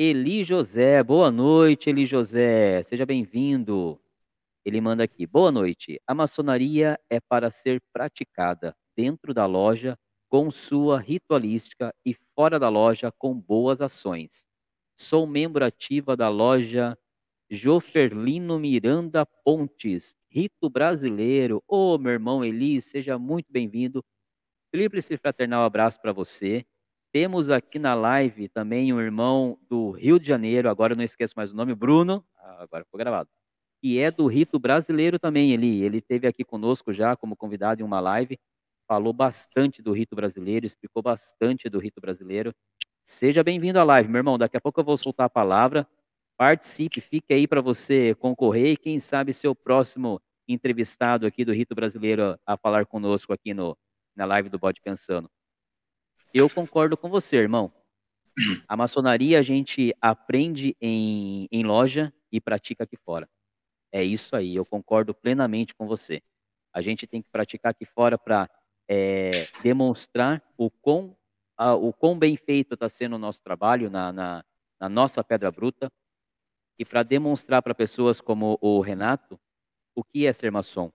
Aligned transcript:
Eli 0.00 0.44
José. 0.44 1.02
Boa 1.02 1.28
noite, 1.28 1.90
Eli 1.90 2.06
José. 2.06 2.84
Seja 2.84 3.04
bem-vindo. 3.04 4.00
Ele 4.64 4.80
manda 4.80 5.02
aqui: 5.02 5.26
Boa 5.26 5.50
noite. 5.50 6.00
A 6.06 6.14
maçonaria 6.14 6.98
é 7.10 7.18
para 7.20 7.50
ser 7.50 7.82
praticada 7.92 8.72
dentro 8.96 9.34
da 9.34 9.44
loja 9.44 9.98
com 10.28 10.52
sua 10.52 11.00
ritualística 11.00 11.92
e 12.06 12.14
fora 12.34 12.60
da 12.60 12.68
loja 12.68 13.12
com 13.18 13.34
boas 13.34 13.80
ações. 13.80 14.46
Sou 14.96 15.26
membro 15.26 15.64
ativa 15.64 16.16
da 16.16 16.28
loja 16.28 16.96
Joferlino 17.50 18.58
Miranda 18.58 19.26
Pontes, 19.44 20.14
Rito 20.30 20.70
Brasileiro. 20.70 21.60
Ô, 21.66 21.98
meu 21.98 22.12
irmão 22.12 22.44
Eli, 22.44 22.80
seja 22.80 23.18
muito 23.18 23.52
bem-vindo. 23.52 24.04
Tríplice 24.72 25.16
fraternal 25.18 25.64
abraço 25.64 26.00
para 26.00 26.12
você. 26.12 26.64
Temos 27.10 27.48
aqui 27.48 27.78
na 27.78 27.94
live 27.94 28.48
também 28.48 28.92
um 28.92 29.00
irmão 29.00 29.58
do 29.68 29.92
Rio 29.92 30.20
de 30.20 30.26
Janeiro, 30.26 30.68
agora 30.68 30.94
não 30.94 31.02
esqueço 31.02 31.32
mais 31.36 31.50
o 31.50 31.56
nome, 31.56 31.74
Bruno, 31.74 32.22
ah, 32.36 32.62
agora 32.64 32.84
ficou 32.84 32.98
gravado, 32.98 33.30
que 33.80 33.98
é 33.98 34.10
do 34.10 34.26
Rito 34.26 34.58
Brasileiro 34.58 35.18
também, 35.18 35.52
Eli. 35.52 35.82
Ele 35.82 35.98
esteve 35.98 36.26
aqui 36.26 36.44
conosco 36.44 36.92
já 36.92 37.16
como 37.16 37.34
convidado 37.34 37.80
em 37.80 37.84
uma 37.84 37.98
live, 37.98 38.38
falou 38.86 39.14
bastante 39.14 39.80
do 39.80 39.92
Rito 39.92 40.14
Brasileiro, 40.14 40.66
explicou 40.66 41.02
bastante 41.02 41.70
do 41.70 41.78
Rito 41.78 41.98
Brasileiro. 41.98 42.54
Seja 43.04 43.42
bem-vindo 43.42 43.80
à 43.80 43.84
live, 43.84 44.10
meu 44.10 44.18
irmão. 44.18 44.36
Daqui 44.36 44.58
a 44.58 44.60
pouco 44.60 44.80
eu 44.80 44.84
vou 44.84 44.98
soltar 44.98 45.26
a 45.26 45.30
palavra. 45.30 45.88
Participe, 46.36 47.00
fique 47.00 47.32
aí 47.32 47.48
para 47.48 47.62
você 47.62 48.14
concorrer 48.16 48.72
e 48.72 48.76
quem 48.76 49.00
sabe 49.00 49.32
ser 49.32 49.48
o 49.48 49.54
próximo 49.54 50.20
entrevistado 50.46 51.26
aqui 51.26 51.44
do 51.44 51.52
Rito 51.52 51.74
Brasileiro 51.74 52.38
a 52.46 52.56
falar 52.58 52.84
conosco 52.86 53.32
aqui 53.32 53.54
no, 53.54 53.76
na 54.14 54.26
live 54.26 54.50
do 54.50 54.58
Bode 54.58 54.80
Pensando. 54.82 55.30
Eu 56.34 56.50
concordo 56.50 56.96
com 56.96 57.08
você, 57.08 57.36
irmão. 57.36 57.70
A 58.68 58.76
maçonaria 58.76 59.38
a 59.38 59.42
gente 59.42 59.94
aprende 60.00 60.76
em, 60.80 61.48
em 61.50 61.64
loja 61.64 62.12
e 62.30 62.40
pratica 62.40 62.84
aqui 62.84 62.96
fora. 62.96 63.28
É 63.90 64.04
isso 64.04 64.36
aí, 64.36 64.54
eu 64.54 64.66
concordo 64.66 65.14
plenamente 65.14 65.74
com 65.74 65.86
você. 65.86 66.20
A 66.72 66.82
gente 66.82 67.06
tem 67.06 67.22
que 67.22 67.30
praticar 67.30 67.70
aqui 67.70 67.86
fora 67.86 68.18
para 68.18 68.48
é, 68.86 69.30
demonstrar 69.62 70.42
o 70.58 70.70
quão, 70.70 71.16
a, 71.56 71.74
o 71.74 71.92
quão 71.92 72.18
bem 72.18 72.36
feito 72.36 72.74
está 72.74 72.88
sendo 72.88 73.16
o 73.16 73.18
nosso 73.18 73.42
trabalho 73.42 73.90
na, 73.90 74.12
na, 74.12 74.44
na 74.78 74.88
nossa 74.88 75.24
pedra 75.24 75.50
bruta 75.50 75.90
e 76.78 76.84
para 76.84 77.02
demonstrar 77.02 77.62
para 77.62 77.74
pessoas 77.74 78.20
como 78.20 78.58
o 78.60 78.80
Renato 78.80 79.40
o 79.94 80.04
que 80.04 80.26
é 80.26 80.32
ser 80.32 80.52
maçom. 80.52 80.92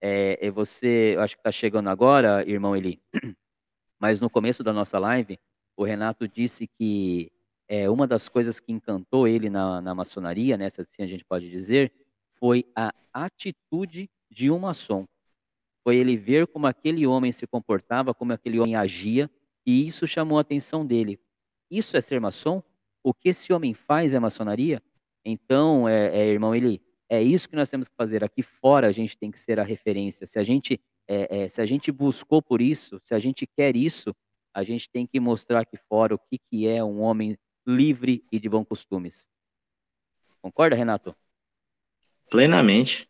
É, 0.00 0.38
é 0.46 0.50
você, 0.50 1.16
acho 1.18 1.34
que 1.34 1.40
está 1.40 1.50
chegando 1.50 1.90
agora, 1.90 2.48
irmão 2.48 2.76
Eli, 2.76 3.02
mas 3.98 4.20
no 4.20 4.30
começo 4.30 4.62
da 4.62 4.72
nossa 4.72 4.98
live, 4.98 5.38
o 5.76 5.84
Renato 5.84 6.26
disse 6.26 6.66
que 6.66 7.30
é, 7.68 7.88
uma 7.88 8.06
das 8.06 8.28
coisas 8.28 8.58
que 8.58 8.72
encantou 8.72 9.28
ele 9.28 9.50
na, 9.50 9.80
na 9.80 9.94
maçonaria, 9.94 10.56
né, 10.56 10.70
se 10.70 10.80
assim 10.80 11.02
a 11.02 11.06
gente 11.06 11.24
pode 11.24 11.50
dizer, 11.50 11.92
foi 12.38 12.64
a 12.74 12.90
atitude 13.12 14.08
de 14.30 14.50
um 14.50 14.58
maçom. 14.58 15.04
Foi 15.82 15.96
ele 15.96 16.16
ver 16.16 16.46
como 16.46 16.66
aquele 16.66 17.06
homem 17.06 17.32
se 17.32 17.46
comportava, 17.46 18.14
como 18.14 18.32
aquele 18.32 18.58
homem 18.58 18.76
agia, 18.76 19.30
e 19.66 19.86
isso 19.86 20.06
chamou 20.06 20.38
a 20.38 20.40
atenção 20.40 20.86
dele. 20.86 21.20
Isso 21.70 21.96
é 21.96 22.00
ser 22.00 22.20
maçom? 22.20 22.62
O 23.02 23.12
que 23.12 23.28
esse 23.28 23.52
homem 23.52 23.74
faz 23.74 24.14
é 24.14 24.18
maçonaria? 24.18 24.82
Então, 25.24 25.88
é, 25.88 26.20
é 26.20 26.26
irmão, 26.26 26.54
ele 26.54 26.80
é 27.08 27.22
isso 27.22 27.48
que 27.48 27.56
nós 27.56 27.70
temos 27.70 27.88
que 27.88 27.94
fazer. 27.96 28.22
Aqui 28.22 28.42
fora 28.42 28.86
a 28.86 28.92
gente 28.92 29.16
tem 29.16 29.30
que 29.30 29.38
ser 29.38 29.58
a 29.58 29.64
referência. 29.64 30.26
Se 30.26 30.38
a 30.38 30.42
gente, 30.42 30.80
é, 31.08 31.44
é, 31.44 31.48
se 31.48 31.60
a 31.62 31.66
gente 31.66 31.90
buscou 31.90 32.42
por 32.42 32.60
isso, 32.60 33.00
se 33.02 33.14
a 33.14 33.18
gente 33.18 33.46
quer 33.46 33.74
isso, 33.74 34.14
a 34.52 34.62
gente 34.62 34.90
tem 34.90 35.06
que 35.06 35.18
mostrar 35.18 35.60
aqui 35.60 35.78
fora 35.88 36.14
o 36.14 36.18
que, 36.18 36.38
que 36.38 36.68
é 36.68 36.84
um 36.84 37.00
homem 37.00 37.38
livre 37.66 38.22
e 38.30 38.38
de 38.38 38.48
bons 38.48 38.64
costumes. 38.64 39.30
Concorda, 40.42 40.76
Renato? 40.76 41.14
Plenamente. 42.30 43.07